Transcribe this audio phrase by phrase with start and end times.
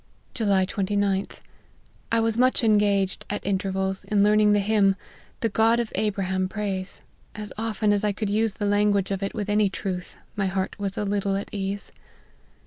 [0.33, 1.41] "July 29th.
[2.11, 4.17] I was much engaged, at intervals, 52 LIFE OF HENRY MARTYN.
[4.17, 4.95] in learning the hymn,'
[5.41, 7.01] The God of Abraham praise;'
[7.35, 10.75] as often as I could use the language of it with any truth, my heart
[10.79, 11.91] was a little at ease.